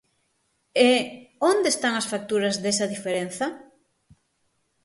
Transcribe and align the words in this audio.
E 0.89 0.91
¿onde 1.51 1.67
están 1.71 1.93
as 1.97 2.09
facturas 2.13 2.55
desa 2.63 2.91
diferenza? 2.95 3.45